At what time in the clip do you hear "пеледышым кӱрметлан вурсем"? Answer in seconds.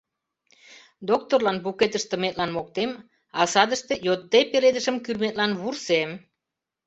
4.51-6.09